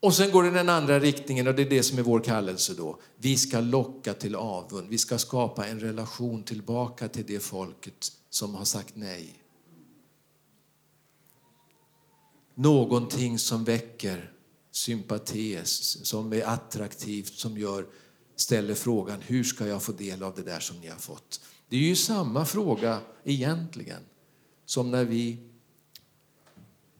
[0.00, 2.74] Och sen går det den andra riktningen och det är det som är vår kallelse
[2.74, 2.98] då.
[3.16, 4.88] Vi ska locka till avund.
[4.88, 9.42] Vi ska skapa en relation tillbaka till det folket som har sagt nej.
[12.54, 14.32] Någonting som väcker
[14.70, 17.86] sympati, som är attraktivt, som gör,
[18.36, 21.40] ställer frågan hur ska jag få del av det där som ni har fått?
[21.68, 24.02] Det är ju samma fråga egentligen
[24.64, 25.50] som när vi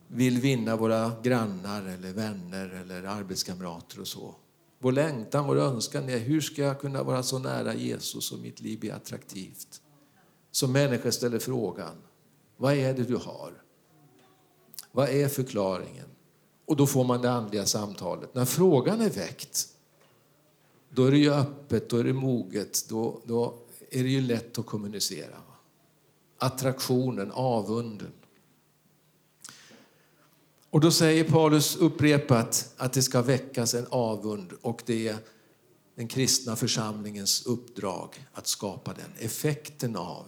[0.09, 4.35] vill vinna våra grannar eller vänner eller arbetskamrater och så.
[4.79, 8.61] Vår längtan, vår önskan är hur ska jag kunna vara så nära Jesus och mitt
[8.61, 9.83] liv blir attraktivt?
[10.51, 11.97] Som människor ställer frågan,
[12.57, 13.63] vad är det du har?
[14.93, 16.07] Vad är förklaringen?
[16.65, 18.35] Och då får man det andliga samtalet.
[18.35, 19.69] När frågan är väckt,
[20.91, 23.55] då är det ju öppet, då är det moget, då, då
[23.91, 25.37] är det ju lätt att kommunicera.
[26.39, 28.13] Attraktionen, avunden.
[30.71, 35.17] Och då säger Paulus upprepat att det ska väckas en avund och det är
[35.95, 39.27] den kristna församlingens uppdrag att skapa den.
[39.27, 40.27] Effekten av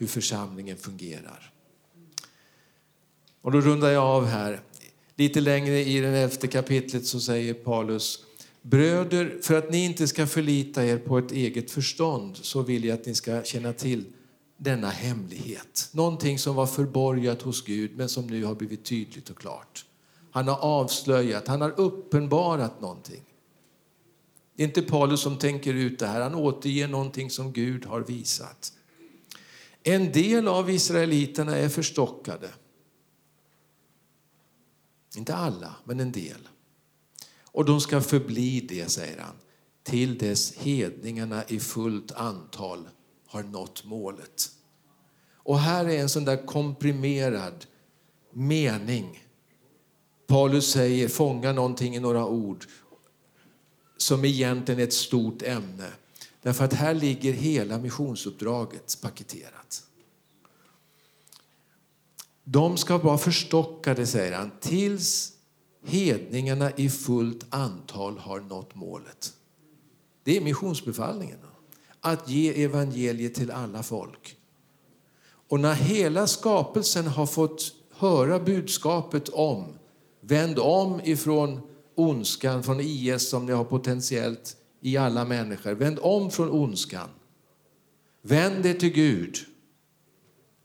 [0.00, 1.52] hur församlingen fungerar.
[3.40, 4.60] Och då rundar jag av här.
[5.16, 8.24] Lite längre i det elfte kapitlet så säger Paulus
[8.62, 12.94] Bröder, för att ni inte ska förlita er på ett eget förstånd så vill jag
[12.94, 14.04] att ni ska känna till
[14.56, 15.88] denna hemlighet.
[15.92, 19.84] Någonting som var förborgat hos Gud men som nu har blivit tydligt och klart.
[20.30, 23.22] Han har avslöjat, han har uppenbarat någonting.
[24.56, 28.00] Det är inte Paulus som tänker ut det här, han återger någonting som Gud har
[28.00, 28.72] visat.
[29.82, 32.50] En del av israeliterna är förstockade.
[35.16, 36.48] Inte alla, men en del.
[37.42, 39.34] Och de ska förbli det, säger han,
[39.82, 42.88] till dess hedningarna i fullt antal
[43.26, 44.50] har nått målet.
[45.34, 47.66] Och här är en sån där komprimerad
[48.32, 49.24] mening.
[50.26, 52.66] Paulus säger, fånga någonting i några ord
[53.96, 55.88] som egentligen är ett stort ämne.
[56.42, 59.82] Därför att här ligger hela missionsuppdraget paketerat.
[62.44, 65.32] De ska vara förstockade, säger han, tills
[65.84, 69.32] hedningarna i fullt antal har nått målet.
[70.24, 71.38] Det är missionsbefallningen.
[72.00, 74.36] Att ge evangeliet till alla folk.
[75.48, 79.64] Och när hela skapelsen har fått höra budskapet om
[80.20, 81.60] vänd om ifrån
[81.94, 85.72] ondskan, från IS som ni har potentiellt i alla människor.
[85.72, 87.08] Vänd om från ondskan.
[88.22, 89.36] Vänd er till Gud.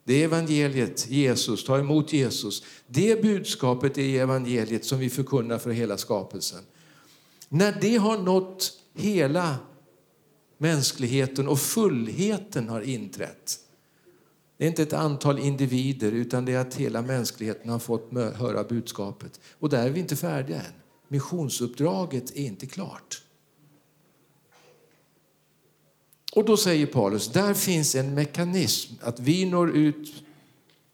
[0.04, 2.64] Det är evangeliet, Jesus, ta emot Jesus.
[2.88, 6.64] Det budskapet är evangeliet som vi förkunnar för hela skapelsen.
[7.50, 9.58] När det har nått hela
[10.58, 13.60] mänskligheten och fullheten har inträtt.
[14.58, 18.64] Det är inte ett antal individer utan det är att hela mänskligheten har fått höra
[18.64, 19.40] budskapet.
[19.60, 20.74] Och där är vi inte färdiga än.
[21.08, 23.22] Missionsuppdraget är inte klart.
[26.36, 30.24] Och då säger Paulus, där finns en mekanism att vi når ut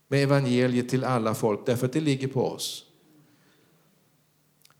[0.07, 2.85] med evangeliet till alla folk därför att det ligger på oss.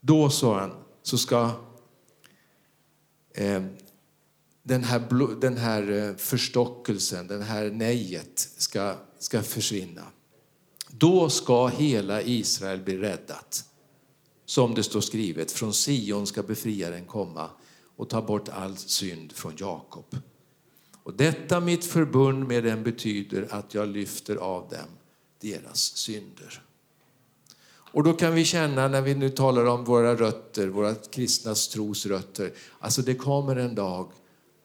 [0.00, 1.50] Då, sa han, så ska
[3.34, 3.62] eh,
[4.62, 5.00] den här,
[5.40, 10.04] den här eh, förstockelsen, det här nejet ska, ska försvinna.
[10.88, 13.64] Då ska hela Israel bli räddat.
[14.44, 17.50] Som det står skrivet, från Sion ska befriaren komma
[17.96, 20.16] och ta bort all synd från Jakob.
[21.02, 24.88] Och detta mitt förbund med dem betyder att jag lyfter av dem
[25.40, 26.62] deras synder.
[27.92, 32.52] Och då kan vi känna när vi nu talar om våra rötter, våra kristnas trosrötter,
[32.78, 34.12] alltså det kommer en dag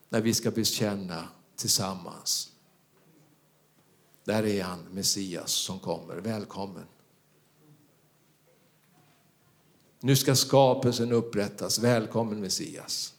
[0.10, 2.52] när vi ska bekänna tillsammans.
[4.24, 6.16] Där är han, Messias, som kommer.
[6.16, 6.86] Välkommen.
[10.00, 11.80] Nu ska skapelsen upprättas.
[11.80, 13.14] Välkommen Messias.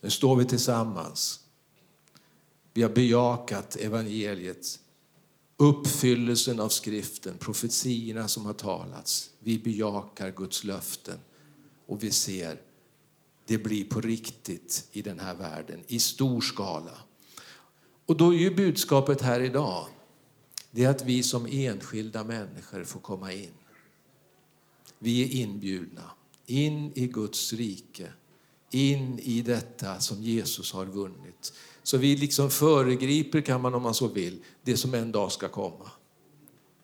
[0.00, 1.40] Nu står vi tillsammans.
[2.74, 4.80] Vi har bejakat evangeliet,
[5.56, 9.30] uppfyllelsen av skriften, profetierna som har talats.
[9.38, 11.18] Vi bejakar Guds löften
[11.86, 12.60] och vi ser
[13.46, 16.98] det blir på riktigt i den här världen, i stor skala.
[18.06, 19.86] Och då är ju budskapet här idag,
[20.70, 23.52] det är att vi som enskilda människor får komma in.
[24.98, 26.10] Vi är inbjudna
[26.46, 28.12] in i Guds rike,
[28.70, 31.52] in i detta som Jesus har vunnit.
[31.82, 35.48] Så vi liksom föregriper, kan man om man så vill, det som en dag ska
[35.48, 35.90] komma.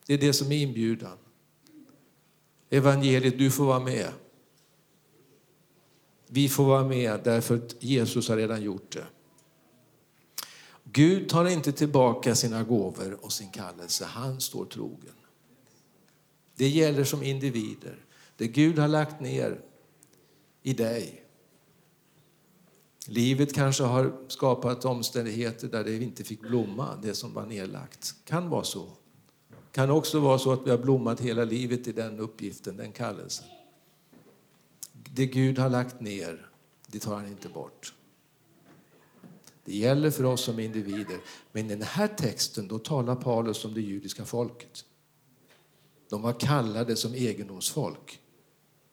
[0.06, 1.18] Det är det som är inbjudan.
[2.70, 4.12] Evangeliet, du får vara med.
[6.26, 9.06] Vi får vara med därför att Jesus har redan gjort det.
[10.84, 14.04] Gud tar inte tillbaka sina gåvor och sin kallelse.
[14.04, 15.14] Han står trogen.
[16.56, 18.04] Det gäller som individer.
[18.36, 19.60] Det Gud har lagt ner
[20.62, 21.23] i dig.
[23.06, 28.14] Livet kanske har skapat omständigheter där det inte fick blomma, det som var nedlagt.
[28.24, 28.88] Kan vara så.
[29.72, 33.46] Kan också vara så att vi har blommat hela livet i den uppgiften, den kallelsen.
[34.92, 36.50] Det Gud har lagt ner,
[36.86, 37.94] det tar han inte bort.
[39.64, 41.18] Det gäller för oss som individer.
[41.52, 44.84] Men i den här texten då talar Paulus om det judiska folket.
[46.10, 48.20] De var kallade som egendomsfolk.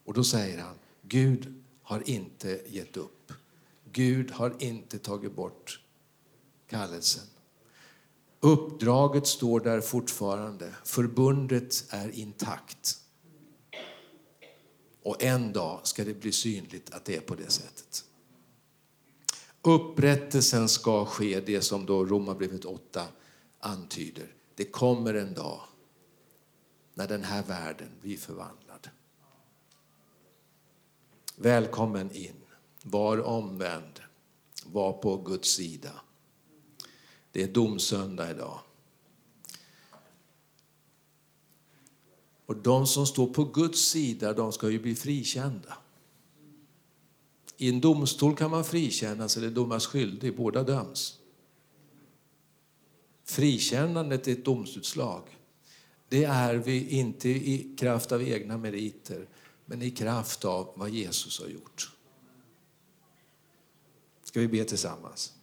[0.05, 3.33] Och då säger han, Gud har inte gett upp.
[3.91, 5.81] Gud har inte tagit bort
[6.67, 7.23] kallelsen.
[8.39, 10.75] Uppdraget står där fortfarande.
[10.83, 12.97] Förbundet är intakt.
[15.03, 18.05] Och en dag ska det bli synligt att det är på det sättet.
[19.61, 23.07] Upprättelsen ska ske, det som då Romarbrevet 8
[23.59, 24.35] antyder.
[24.55, 25.61] Det kommer en dag
[26.93, 28.89] när den här världen blir förvandlad.
[31.35, 32.40] Välkommen in.
[32.83, 33.99] Var omvänd.
[34.65, 35.91] Var på Guds sida.
[37.31, 38.59] Det är domsöndag idag.
[42.45, 45.77] Och de som står på Guds sida, de ska ju bli frikända.
[47.57, 51.19] I en domstol kan man frikännas eller domas skyldig, båda döms.
[53.23, 55.37] Frikännandet är ett domsutslag.
[56.09, 59.27] Det är vi inte i kraft av egna meriter,
[59.65, 61.91] men i kraft av vad Jesus har gjort.
[64.31, 65.33] Ska vi be tillsammans?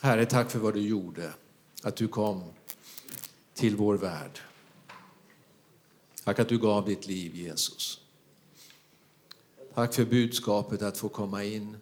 [0.00, 1.32] Herre, tack för vad du gjorde,
[1.82, 2.44] att du kom
[3.54, 4.38] till vår värld.
[6.24, 8.00] Tack att du gav ditt liv, Jesus.
[9.74, 11.76] Tack för budskapet att få komma in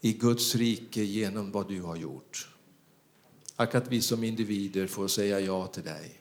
[0.00, 2.48] i Guds rike genom vad du har gjort.
[3.56, 6.20] Tack att vi som individer får säga ja till dig.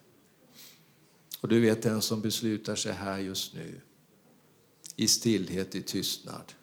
[1.45, 3.81] Och du vet den som beslutar sig här just nu,
[4.95, 6.53] i stillhet, i tystnad.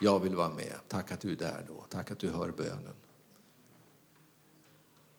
[0.00, 0.74] Jag vill vara med.
[0.88, 1.84] Tack att du är där då.
[1.88, 2.94] Tack att du hör bönen.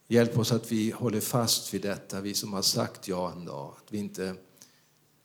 [0.07, 3.74] Hjälp oss att vi håller fast vid detta, vi som har sagt ja en dag.
[3.78, 4.36] Att vi inte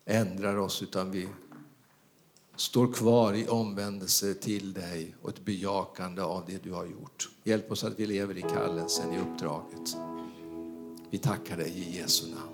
[0.04, 1.28] ändrar oss utan vi
[2.56, 7.30] står kvar i omvändelse till dig och ett bejakande av det du har gjort.
[7.42, 9.96] Hjälp oss att vi lever i kallelsen, i uppdraget.
[11.10, 12.53] Vi tackar dig i Jesu namn.